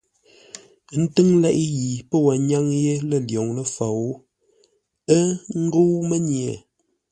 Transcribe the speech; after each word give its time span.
Ə́ 0.93 0.97
ntʉ́ŋ 1.03 1.29
leʼé 1.43 1.63
yi 1.77 1.89
pə́ 2.09 2.17
wo 2.25 2.31
nyáŋ 2.47 2.65
yé 2.83 2.93
lə̂ 3.09 3.19
lwoŋ 3.27 3.47
ləfou 3.57 4.01
ə́ 5.15 5.21
ngə́u 5.63 5.95
mənye. 6.09 6.49